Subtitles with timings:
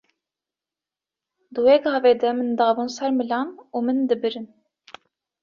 [1.53, 4.47] Di wê gavê de min dabûn ser milan û min dibirin.